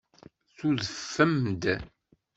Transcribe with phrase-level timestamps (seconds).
[0.57, 1.63] Tudfem-d.